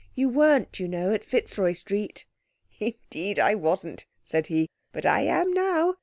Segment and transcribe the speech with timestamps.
[0.15, 2.25] "You weren't, you know, at Fitzroy Street."
[2.79, 5.97] "Indeed I wasn't," said he, "but I am now.